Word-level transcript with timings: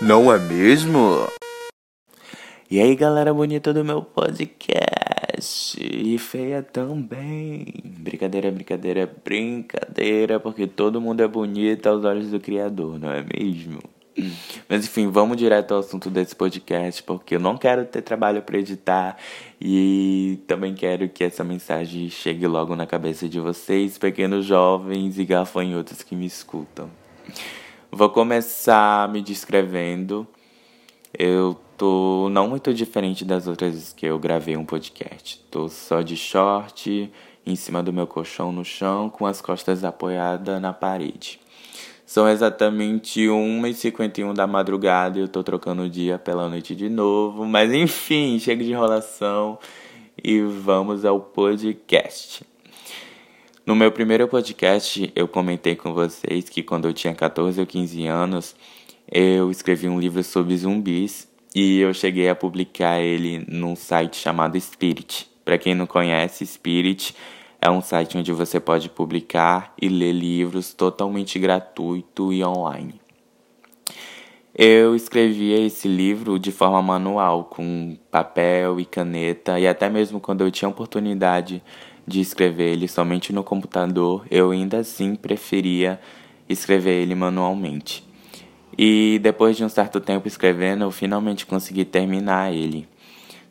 Não 0.00 0.32
é 0.32 0.38
mesmo? 0.38 1.28
E 2.70 2.80
aí, 2.80 2.94
galera 2.94 3.34
bonita 3.34 3.70
do 3.72 3.84
meu 3.84 4.02
podcast. 4.02 5.76
E 5.78 6.16
feia 6.16 6.62
também. 6.62 7.66
Brincadeira, 7.84 8.50
brincadeira, 8.50 9.10
brincadeira, 9.22 10.40
porque 10.40 10.66
todo 10.66 11.02
mundo 11.02 11.22
é 11.22 11.28
bonito 11.28 11.86
aos 11.86 12.02
olhos 12.04 12.30
do 12.30 12.40
Criador, 12.40 12.98
não 12.98 13.12
é 13.12 13.22
mesmo? 13.22 13.78
Mas 14.68 14.86
enfim, 14.86 15.08
vamos 15.08 15.36
direto 15.36 15.74
ao 15.74 15.80
assunto 15.80 16.08
desse 16.08 16.34
podcast, 16.34 17.02
porque 17.02 17.36
eu 17.36 17.40
não 17.40 17.58
quero 17.58 17.84
ter 17.84 18.00
trabalho 18.02 18.40
para 18.42 18.58
editar 18.58 19.16
e 19.60 20.38
também 20.46 20.74
quero 20.74 21.08
que 21.08 21.24
essa 21.24 21.44
mensagem 21.44 22.08
chegue 22.08 22.46
logo 22.46 22.74
na 22.74 22.86
cabeça 22.86 23.28
de 23.28 23.38
vocês, 23.38 23.98
pequenos 23.98 24.46
jovens 24.46 25.18
e 25.18 25.24
gafanhotos 25.24 26.02
que 26.02 26.16
me 26.16 26.26
escutam. 26.26 26.90
Vou 27.92 28.08
começar 28.08 29.08
me 29.08 29.20
descrevendo. 29.20 30.24
Eu 31.12 31.58
tô 31.76 32.28
não 32.30 32.46
muito 32.46 32.72
diferente 32.72 33.24
das 33.24 33.48
outras 33.48 33.72
vezes 33.72 33.92
que 33.92 34.06
eu 34.06 34.16
gravei 34.16 34.56
um 34.56 34.64
podcast. 34.64 35.44
Tô 35.50 35.68
só 35.68 36.00
de 36.00 36.16
short, 36.16 37.10
em 37.44 37.56
cima 37.56 37.82
do 37.82 37.92
meu 37.92 38.06
colchão 38.06 38.52
no 38.52 38.64
chão, 38.64 39.10
com 39.10 39.26
as 39.26 39.40
costas 39.40 39.82
apoiadas 39.82 40.62
na 40.62 40.72
parede. 40.72 41.40
São 42.06 42.28
exatamente 42.28 43.26
1h51 43.26 44.34
da 44.34 44.46
madrugada 44.46 45.18
e 45.18 45.22
eu 45.22 45.28
tô 45.28 45.42
trocando 45.42 45.82
o 45.82 45.90
dia 45.90 46.16
pela 46.16 46.48
noite 46.48 46.76
de 46.76 46.88
novo. 46.88 47.44
Mas 47.44 47.72
enfim, 47.72 48.38
chega 48.38 48.62
de 48.62 48.70
enrolação 48.70 49.58
e 50.22 50.40
vamos 50.40 51.04
ao 51.04 51.18
podcast. 51.20 52.44
No 53.70 53.76
meu 53.76 53.92
primeiro 53.92 54.26
podcast, 54.26 55.12
eu 55.14 55.28
comentei 55.28 55.76
com 55.76 55.94
vocês 55.94 56.48
que 56.48 56.60
quando 56.60 56.88
eu 56.88 56.92
tinha 56.92 57.14
14 57.14 57.60
ou 57.60 57.64
15 57.64 58.04
anos, 58.04 58.56
eu 59.08 59.48
escrevi 59.48 59.88
um 59.88 60.00
livro 60.00 60.24
sobre 60.24 60.56
zumbis 60.56 61.28
e 61.54 61.78
eu 61.78 61.94
cheguei 61.94 62.28
a 62.28 62.34
publicar 62.34 63.00
ele 63.00 63.44
num 63.46 63.76
site 63.76 64.16
chamado 64.16 64.60
Spirit. 64.60 65.30
Para 65.44 65.56
quem 65.56 65.72
não 65.72 65.86
conhece, 65.86 66.44
Spirit 66.44 67.14
é 67.62 67.70
um 67.70 67.80
site 67.80 68.18
onde 68.18 68.32
você 68.32 68.58
pode 68.58 68.88
publicar 68.88 69.72
e 69.80 69.88
ler 69.88 70.14
livros 70.14 70.74
totalmente 70.74 71.38
gratuito 71.38 72.32
e 72.32 72.42
online. 72.42 73.00
Eu 74.52 74.96
escrevia 74.96 75.64
esse 75.64 75.86
livro 75.86 76.40
de 76.40 76.50
forma 76.50 76.82
manual, 76.82 77.44
com 77.44 77.96
papel 78.10 78.80
e 78.80 78.84
caneta, 78.84 79.60
e 79.60 79.68
até 79.68 79.88
mesmo 79.88 80.18
quando 80.18 80.40
eu 80.40 80.50
tinha 80.50 80.68
oportunidade 80.68 81.62
de 82.10 82.20
escrever 82.20 82.72
ele 82.72 82.88
somente 82.88 83.32
no 83.32 83.44
computador, 83.44 84.26
eu 84.30 84.50
ainda 84.50 84.78
assim 84.78 85.14
preferia 85.14 86.00
escrever 86.48 87.00
ele 87.00 87.14
manualmente. 87.14 88.04
E 88.76 89.20
depois 89.22 89.56
de 89.56 89.64
um 89.64 89.68
certo 89.68 90.00
tempo 90.00 90.26
escrevendo, 90.26 90.82
eu 90.82 90.90
finalmente 90.90 91.46
consegui 91.46 91.84
terminar 91.84 92.52
ele. 92.52 92.88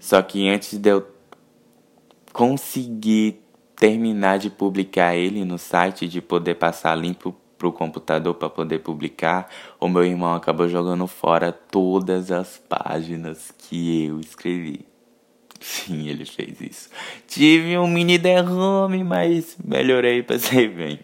Só 0.00 0.20
que 0.20 0.48
antes 0.48 0.76
de 0.76 0.90
eu 0.90 1.06
conseguir 2.32 3.40
terminar 3.76 4.38
de 4.38 4.50
publicar 4.50 5.14
ele 5.14 5.44
no 5.44 5.58
site, 5.58 6.08
de 6.08 6.20
poder 6.20 6.56
passar 6.56 6.96
limpo 6.96 7.34
pro 7.56 7.72
computador 7.72 8.34
para 8.34 8.50
poder 8.50 8.80
publicar, 8.80 9.48
o 9.78 9.88
meu 9.88 10.04
irmão 10.04 10.34
acabou 10.34 10.68
jogando 10.68 11.06
fora 11.06 11.52
todas 11.52 12.32
as 12.32 12.58
páginas 12.68 13.52
que 13.56 14.06
eu 14.06 14.18
escrevi. 14.20 14.97
Sim, 15.60 16.08
ele 16.08 16.24
fez 16.24 16.60
isso. 16.60 16.90
Tive 17.26 17.76
um 17.78 17.88
mini 17.88 18.18
derrame, 18.18 19.02
mas 19.02 19.56
melhorei, 19.62 20.22
passei 20.22 20.68
bem. 20.68 21.00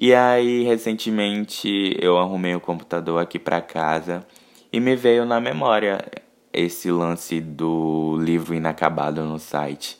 E 0.00 0.14
aí, 0.14 0.62
recentemente, 0.62 1.96
eu 2.00 2.16
arrumei 2.16 2.54
o 2.54 2.60
computador 2.60 3.20
aqui 3.20 3.38
para 3.38 3.60
casa 3.60 4.26
e 4.72 4.78
me 4.78 4.94
veio 4.94 5.24
na 5.26 5.40
memória 5.40 6.04
esse 6.52 6.90
lance 6.90 7.40
do 7.40 8.16
livro 8.20 8.54
inacabado 8.54 9.24
no 9.24 9.38
site. 9.38 9.98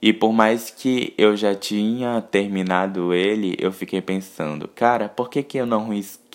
E 0.00 0.12
por 0.12 0.32
mais 0.32 0.70
que 0.70 1.14
eu 1.16 1.36
já 1.36 1.54
tinha 1.54 2.20
terminado 2.20 3.14
ele, 3.14 3.56
eu 3.58 3.70
fiquei 3.70 4.00
pensando, 4.00 4.66
cara, 4.66 5.08
por 5.08 5.28
que, 5.30 5.42
que 5.42 5.58
eu 5.58 5.66
não 5.66 5.88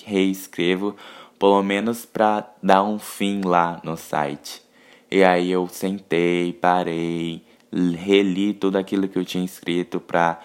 reescrevo, 0.06 0.96
pelo 1.38 1.62
menos 1.64 2.06
pra 2.06 2.50
dar 2.64 2.84
um 2.84 2.98
fim 2.98 3.42
lá 3.44 3.82
no 3.84 3.98
site? 3.98 4.67
E 5.10 5.24
aí 5.24 5.52
eu 5.52 5.68
sentei, 5.68 6.52
parei, 6.54 7.44
reli 7.72 8.54
tudo 8.54 8.78
aquilo 8.78 9.08
que 9.08 9.18
eu 9.18 9.26
tinha 9.26 9.44
escrito 9.44 10.00
pra, 10.00 10.40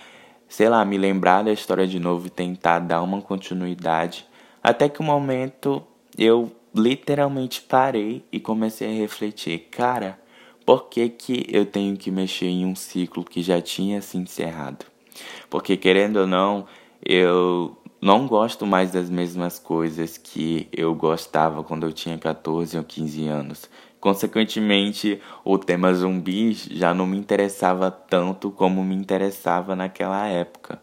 sei 0.49 0.69
lá, 0.69 0.85
me 0.85 0.97
lembrar 0.97 1.43
da 1.43 1.53
história 1.53 1.87
de 1.87 1.99
novo 1.99 2.27
e 2.27 2.31
tentar 2.31 2.79
dar 2.79 3.03
uma 3.03 3.21
continuidade. 3.21 4.27
Até 4.63 4.89
que 4.89 5.03
um 5.03 5.07
momento 5.07 5.83
eu 6.17 6.53
literalmente 6.75 7.61
parei 7.63 8.25
e 8.31 8.39
comecei 8.39 8.89
a 8.89 8.99
refletir, 8.99 9.69
cara, 9.71 10.19
por 10.65 10.89
que, 10.89 11.09
que 11.09 11.47
eu 11.49 11.67
tenho 11.67 11.97
que 11.97 12.11
mexer 12.11 12.47
em 12.47 12.65
um 12.65 12.75
ciclo 12.75 13.25
que 13.25 13.43
já 13.43 13.61
tinha 13.61 14.01
se 14.01 14.17
encerrado? 14.17 14.87
Porque 15.51 15.77
querendo 15.77 16.19
ou 16.19 16.27
não, 16.27 16.67
eu 17.05 17.77
não 18.01 18.27
gosto 18.27 18.67
mais 18.67 18.93
das 18.93 19.11
mesmas 19.11 19.59
coisas 19.59 20.17
que 20.17 20.69
eu 20.73 20.95
gostava 20.95 21.63
quando 21.63 21.85
eu 21.85 21.93
tinha 21.93 22.17
14 22.17 22.77
ou 22.77 22.85
15 22.85 23.27
anos. 23.27 23.69
Consequentemente, 24.03 25.21
o 25.45 25.57
tema 25.57 25.95
zumbis 25.95 26.65
já 26.73 26.93
não 26.93 27.07
me 27.07 27.17
interessava 27.17 27.89
tanto 27.89 28.51
como 28.51 28.83
me 28.83 28.97
interessava 28.97 29.77
naquela 29.77 30.27
época. 30.27 30.83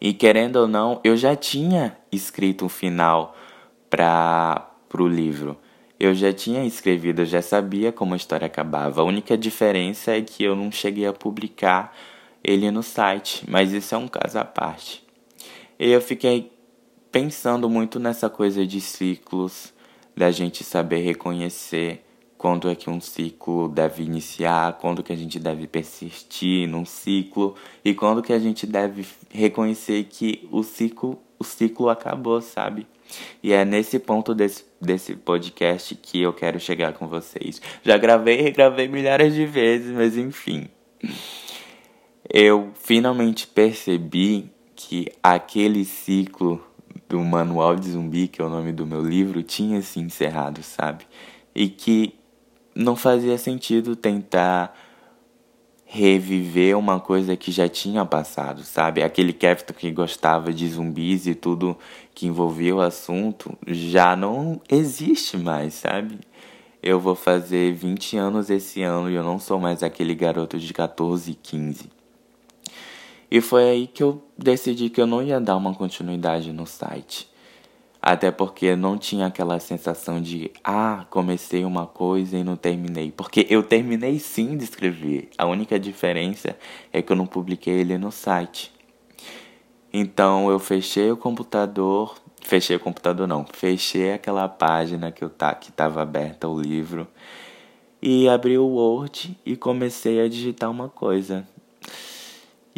E 0.00 0.14
querendo 0.14 0.54
ou 0.54 0.68
não, 0.68 1.00
eu 1.02 1.16
já 1.16 1.34
tinha 1.34 1.98
escrito 2.12 2.64
um 2.64 2.68
final 2.68 3.36
para 3.90 4.70
o 4.96 5.08
livro. 5.08 5.58
Eu 5.98 6.14
já 6.14 6.32
tinha 6.32 6.64
escrevido, 6.64 7.22
eu 7.22 7.26
já 7.26 7.42
sabia 7.42 7.90
como 7.90 8.14
a 8.14 8.16
história 8.16 8.46
acabava. 8.46 9.00
A 9.00 9.04
única 9.04 9.36
diferença 9.36 10.12
é 10.12 10.22
que 10.22 10.44
eu 10.44 10.54
não 10.54 10.70
cheguei 10.70 11.08
a 11.08 11.12
publicar 11.12 11.92
ele 12.44 12.70
no 12.70 12.84
site, 12.84 13.44
mas 13.48 13.72
isso 13.72 13.96
é 13.96 13.98
um 13.98 14.06
caso 14.06 14.38
à 14.38 14.44
parte. 14.44 15.04
Eu 15.76 16.00
fiquei 16.00 16.52
pensando 17.10 17.68
muito 17.68 17.98
nessa 17.98 18.30
coisa 18.30 18.64
de 18.64 18.80
ciclos 18.80 19.74
da 20.16 20.30
gente 20.30 20.64
saber 20.64 21.00
reconhecer 21.00 22.02
quando 22.38 22.68
é 22.68 22.74
que 22.74 22.88
um 22.88 23.00
ciclo 23.00 23.68
deve 23.68 24.02
iniciar, 24.02 24.74
quando 24.74 25.02
que 25.02 25.12
a 25.12 25.16
gente 25.16 25.38
deve 25.38 25.66
persistir 25.66 26.68
num 26.68 26.84
ciclo 26.84 27.54
e 27.84 27.94
quando 27.94 28.22
que 28.22 28.32
a 28.32 28.38
gente 28.38 28.66
deve 28.66 29.06
reconhecer 29.30 30.04
que 30.04 30.46
o 30.50 30.62
ciclo, 30.62 31.18
o 31.38 31.44
ciclo 31.44 31.88
acabou, 31.88 32.40
sabe? 32.40 32.86
E 33.42 33.52
é 33.52 33.64
nesse 33.64 33.98
ponto 33.98 34.34
desse, 34.34 34.64
desse 34.80 35.14
podcast 35.14 35.94
que 35.94 36.20
eu 36.20 36.32
quero 36.32 36.58
chegar 36.58 36.92
com 36.92 37.06
vocês. 37.06 37.60
Já 37.82 37.96
gravei 37.96 38.38
e 38.38 38.42
regravei 38.42 38.88
milhares 38.88 39.34
de 39.34 39.46
vezes, 39.46 39.92
mas 39.92 40.16
enfim. 40.16 40.68
Eu 42.28 42.70
finalmente 42.74 43.46
percebi 43.46 44.50
que 44.74 45.10
aquele 45.22 45.84
ciclo 45.84 46.62
do 47.08 47.20
Manual 47.20 47.76
de 47.76 47.90
Zumbi, 47.90 48.28
que 48.28 48.40
é 48.40 48.44
o 48.44 48.48
nome 48.48 48.72
do 48.72 48.86
meu 48.86 49.02
livro, 49.02 49.42
tinha 49.42 49.80
se 49.82 50.00
encerrado, 50.00 50.62
sabe? 50.62 51.04
E 51.54 51.68
que 51.68 52.14
não 52.74 52.96
fazia 52.96 53.38
sentido 53.38 53.96
tentar 53.96 54.74
reviver 55.88 56.76
uma 56.76 56.98
coisa 56.98 57.36
que 57.36 57.52
já 57.52 57.68
tinha 57.68 58.04
passado, 58.04 58.64
sabe? 58.64 59.02
Aquele 59.02 59.32
Kevin 59.32 59.64
que 59.78 59.90
gostava 59.92 60.52
de 60.52 60.68
zumbis 60.68 61.26
e 61.28 61.34
tudo 61.34 61.78
que 62.12 62.26
envolvia 62.26 62.74
o 62.74 62.80
assunto 62.80 63.56
já 63.66 64.16
não 64.16 64.60
existe 64.68 65.38
mais, 65.38 65.74
sabe? 65.74 66.18
Eu 66.82 66.98
vou 66.98 67.14
fazer 67.14 67.72
20 67.72 68.16
anos 68.16 68.50
esse 68.50 68.82
ano 68.82 69.08
e 69.08 69.14
eu 69.14 69.22
não 69.22 69.38
sou 69.38 69.60
mais 69.60 69.82
aquele 69.82 70.14
garoto 70.14 70.58
de 70.58 70.72
14 70.72 71.30
e 71.30 71.34
15. 71.34 71.95
E 73.30 73.40
foi 73.40 73.64
aí 73.64 73.86
que 73.86 74.02
eu 74.02 74.22
decidi 74.38 74.88
que 74.88 75.00
eu 75.00 75.06
não 75.06 75.22
ia 75.22 75.40
dar 75.40 75.56
uma 75.56 75.74
continuidade 75.74 76.52
no 76.52 76.66
site. 76.66 77.28
Até 78.00 78.30
porque 78.30 78.76
não 78.76 78.96
tinha 78.96 79.26
aquela 79.26 79.58
sensação 79.58 80.22
de, 80.22 80.52
ah, 80.62 81.04
comecei 81.10 81.64
uma 81.64 81.86
coisa 81.86 82.38
e 82.38 82.44
não 82.44 82.54
terminei. 82.54 83.10
Porque 83.10 83.46
eu 83.50 83.64
terminei 83.64 84.20
sim 84.20 84.56
de 84.56 84.62
escrever. 84.62 85.28
A 85.36 85.44
única 85.44 85.76
diferença 85.78 86.56
é 86.92 87.02
que 87.02 87.10
eu 87.10 87.16
não 87.16 87.26
publiquei 87.26 87.74
ele 87.74 87.98
no 87.98 88.12
site. 88.12 88.72
Então 89.92 90.50
eu 90.50 90.58
fechei 90.58 91.10
o 91.10 91.16
computador, 91.16 92.16
fechei 92.42 92.76
o 92.76 92.80
computador 92.80 93.26
não, 93.26 93.46
fechei 93.50 94.12
aquela 94.12 94.46
página 94.46 95.10
que 95.10 95.24
eu 95.24 95.30
tá 95.30 95.58
estava 95.60 96.02
aberta 96.02 96.46
o 96.46 96.60
livro 96.60 97.08
e 98.00 98.28
abri 98.28 98.58
o 98.58 98.66
Word 98.66 99.36
e 99.44 99.56
comecei 99.56 100.20
a 100.20 100.28
digitar 100.28 100.70
uma 100.70 100.88
coisa. 100.88 101.48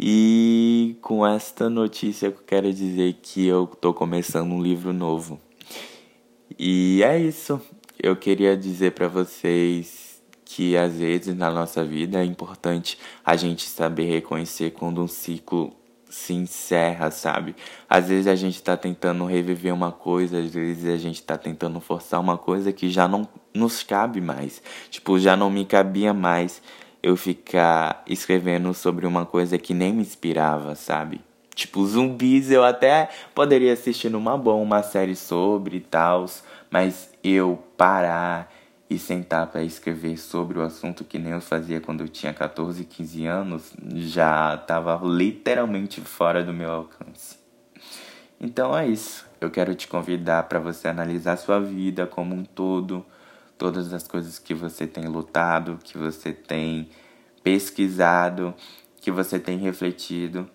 E 0.01 0.95
com 1.01 1.27
esta 1.27 1.69
notícia 1.69 2.27
eu 2.27 2.31
quero 2.31 2.71
dizer 2.71 3.17
que 3.21 3.45
eu 3.45 3.67
tô 3.67 3.93
começando 3.93 4.53
um 4.53 4.61
livro 4.61 4.93
novo. 4.93 5.37
E 6.57 7.03
é 7.03 7.19
isso. 7.19 7.61
Eu 8.01 8.15
queria 8.15 8.55
dizer 8.55 8.93
para 8.93 9.09
vocês 9.09 10.23
que 10.45 10.77
às 10.77 10.97
vezes 10.99 11.35
na 11.35 11.51
nossa 11.51 11.83
vida 11.83 12.21
é 12.21 12.23
importante 12.23 12.97
a 13.25 13.35
gente 13.35 13.67
saber 13.67 14.05
reconhecer 14.05 14.71
quando 14.71 15.03
um 15.03 15.07
ciclo 15.07 15.73
se 16.09 16.33
encerra, 16.33 17.11
sabe? 17.11 17.53
Às 17.89 18.07
vezes 18.07 18.27
a 18.27 18.35
gente 18.35 18.63
tá 18.63 18.77
tentando 18.77 19.25
reviver 19.25 19.73
uma 19.73 19.91
coisa, 19.91 20.39
às 20.39 20.53
vezes 20.53 20.89
a 20.89 20.97
gente 20.97 21.21
tá 21.21 21.37
tentando 21.37 21.77
forçar 21.81 22.21
uma 22.21 22.37
coisa 22.37 22.71
que 22.71 22.89
já 22.89 23.05
não 23.05 23.27
nos 23.53 23.83
cabe 23.83 24.21
mais. 24.21 24.63
Tipo, 24.89 25.19
já 25.19 25.35
não 25.35 25.51
me 25.51 25.65
cabia 25.65 26.13
mais 26.13 26.61
eu 27.01 27.15
ficar 27.15 28.03
escrevendo 28.07 28.73
sobre 28.73 29.05
uma 29.05 29.25
coisa 29.25 29.57
que 29.57 29.73
nem 29.73 29.93
me 29.93 30.01
inspirava, 30.01 30.75
sabe? 30.75 31.21
Tipo, 31.55 31.85
zumbis 31.85 32.51
eu 32.51 32.63
até 32.63 33.09
poderia 33.35 33.73
assistir 33.73 34.09
numa 34.09 34.37
boa 34.37 34.55
uma 34.55 34.81
série 34.81 35.15
sobre 35.15 35.77
e 35.77 35.81
tal, 35.81 36.25
mas 36.69 37.09
eu 37.23 37.61
parar 37.75 38.49
e 38.89 38.97
sentar 38.97 39.47
para 39.47 39.61
escrever 39.61 40.17
sobre 40.17 40.57
o 40.57 40.61
assunto 40.61 41.03
que 41.03 41.19
nem 41.19 41.33
eu 41.33 41.41
fazia 41.41 41.79
quando 41.79 42.01
eu 42.01 42.07
tinha 42.07 42.33
14, 42.33 42.83
15 42.83 43.25
anos, 43.25 43.73
já 43.93 44.55
estava 44.55 44.99
literalmente 45.03 46.01
fora 46.01 46.43
do 46.43 46.51
meu 46.51 46.71
alcance. 46.71 47.37
Então 48.41 48.75
é 48.75 48.87
isso. 48.87 49.27
Eu 49.39 49.51
quero 49.51 49.75
te 49.75 49.87
convidar 49.87 50.43
para 50.43 50.59
você 50.59 50.87
analisar 50.87 51.37
sua 51.37 51.59
vida 51.59 52.07
como 52.07 52.33
um 52.33 52.43
todo, 52.43 53.05
todas 53.59 53.93
as 53.93 54.07
coisas 54.07 54.39
que 54.39 54.53
você 54.53 54.87
tem 54.87 55.03
lutado, 55.03 55.77
que 55.83 55.97
você 55.97 56.31
tem 56.31 56.89
pesquisado, 57.43 58.55
que 59.01 59.11
você 59.11 59.37
tem 59.37 59.57
refletido. 59.57 60.49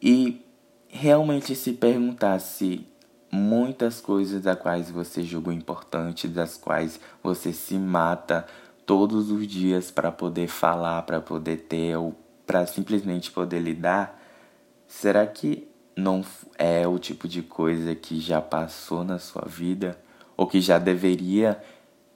E 0.00 0.42
realmente 0.88 1.54
se 1.54 1.74
perguntar 1.74 2.38
se 2.38 2.88
muitas 3.30 4.00
coisas 4.00 4.42
das 4.42 4.58
quais 4.58 4.90
você 4.90 5.22
julgou 5.22 5.52
importantes, 5.52 6.30
das 6.30 6.56
quais 6.56 6.98
você 7.22 7.52
se 7.52 7.74
mata 7.74 8.46
todos 8.86 9.30
os 9.30 9.46
dias 9.46 9.90
para 9.90 10.10
poder 10.10 10.48
falar, 10.48 11.02
para 11.02 11.20
poder 11.20 11.58
ter 11.68 11.96
ou 11.96 12.16
para 12.46 12.64
simplesmente 12.66 13.30
poder 13.30 13.58
lidar, 13.58 14.18
será 14.88 15.26
que 15.26 15.68
não 15.94 16.24
é 16.56 16.88
o 16.88 16.98
tipo 16.98 17.28
de 17.28 17.42
coisa 17.42 17.94
que 17.94 18.18
já 18.20 18.40
passou 18.40 19.04
na 19.04 19.18
sua 19.18 19.44
vida 19.46 19.98
ou 20.36 20.46
que 20.46 20.60
já 20.60 20.78
deveria 20.78 21.60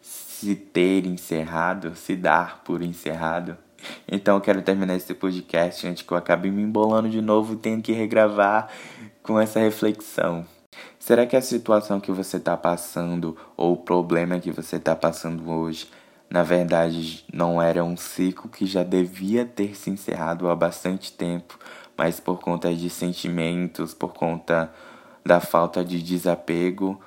se 0.00 0.54
ter 0.54 1.06
encerrado, 1.06 1.94
se 1.96 2.16
dar 2.16 2.62
por 2.64 2.82
encerrado? 2.82 3.56
Então 4.06 4.36
eu 4.36 4.40
quero 4.40 4.62
terminar 4.62 4.96
esse 4.96 5.14
podcast 5.14 5.86
antes 5.86 6.02
que 6.02 6.12
eu 6.12 6.16
acabe 6.16 6.50
me 6.50 6.62
embolando 6.62 7.08
de 7.08 7.20
novo 7.20 7.54
e 7.54 7.56
tenho 7.56 7.80
que 7.80 7.92
regravar 7.92 8.68
com 9.22 9.40
essa 9.40 9.60
reflexão. 9.60 10.46
Será 10.98 11.26
que 11.26 11.36
a 11.36 11.42
situação 11.42 12.00
que 12.00 12.12
você 12.12 12.36
está 12.36 12.56
passando 12.56 13.36
ou 13.56 13.72
o 13.72 13.76
problema 13.76 14.38
que 14.38 14.50
você 14.50 14.76
está 14.76 14.94
passando 14.94 15.50
hoje, 15.50 15.88
na 16.28 16.42
verdade, 16.42 17.24
não 17.32 17.60
era 17.60 17.82
um 17.82 17.96
ciclo 17.96 18.48
que 18.50 18.66
já 18.66 18.82
devia 18.82 19.44
ter 19.44 19.76
se 19.76 19.90
encerrado 19.90 20.48
há 20.48 20.54
bastante 20.54 21.12
tempo, 21.12 21.58
mas 21.96 22.20
por 22.20 22.40
conta 22.40 22.72
de 22.74 22.88
sentimentos, 22.88 23.94
por 23.94 24.12
conta 24.12 24.72
da 25.24 25.40
falta 25.40 25.84
de 25.84 26.02
desapego, 26.02 27.00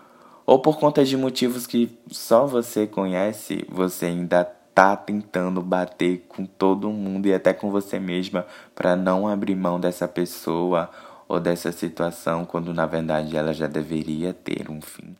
ou 0.46 0.60
por 0.60 0.78
conta 0.80 1.04
de 1.04 1.16
motivos 1.16 1.66
que 1.66 1.98
só 2.10 2.46
você 2.46 2.86
conhece, 2.86 3.66
você 3.70 4.08
ainda 4.08 4.44
tá 4.74 4.96
tentando 4.96 5.62
bater 5.62 6.26
com 6.28 6.46
todo 6.46 6.90
mundo 6.90 7.28
e 7.28 7.34
até 7.34 7.54
com 7.54 7.70
você 7.70 8.00
mesma 8.00 8.46
para 8.74 8.96
não 8.96 9.28
abrir 9.28 9.56
mão 9.56 9.80
dessa 9.80 10.08
pessoa 10.08 10.90
ou 11.28 11.40
dessa 11.40 11.72
situação 11.72 12.46
quando 12.46 12.74
na 12.74 12.86
verdade 12.86 13.38
ela 13.38 13.54
já 13.54 13.68
deveria 13.68 14.34
ter 14.34 14.70
um 14.70 14.82
fim. 14.82 15.16